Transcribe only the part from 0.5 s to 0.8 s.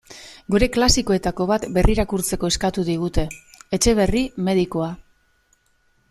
Gure